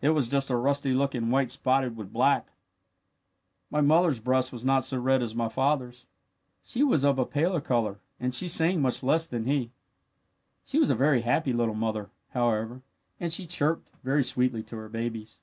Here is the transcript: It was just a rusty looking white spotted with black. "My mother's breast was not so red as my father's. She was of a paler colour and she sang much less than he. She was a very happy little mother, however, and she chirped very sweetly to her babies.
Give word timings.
It 0.00 0.10
was 0.10 0.28
just 0.28 0.50
a 0.50 0.56
rusty 0.56 0.92
looking 0.94 1.30
white 1.30 1.50
spotted 1.50 1.96
with 1.96 2.12
black. 2.12 2.46
"My 3.72 3.80
mother's 3.80 4.20
breast 4.20 4.52
was 4.52 4.64
not 4.64 4.84
so 4.84 4.98
red 5.00 5.20
as 5.20 5.34
my 5.34 5.48
father's. 5.48 6.06
She 6.62 6.84
was 6.84 7.02
of 7.02 7.18
a 7.18 7.26
paler 7.26 7.60
colour 7.60 7.98
and 8.20 8.32
she 8.32 8.46
sang 8.46 8.80
much 8.80 9.02
less 9.02 9.26
than 9.26 9.46
he. 9.46 9.72
She 10.64 10.78
was 10.78 10.90
a 10.90 10.94
very 10.94 11.22
happy 11.22 11.52
little 11.52 11.74
mother, 11.74 12.08
however, 12.30 12.82
and 13.18 13.32
she 13.32 13.46
chirped 13.46 13.90
very 14.04 14.22
sweetly 14.22 14.62
to 14.62 14.76
her 14.76 14.88
babies. 14.88 15.40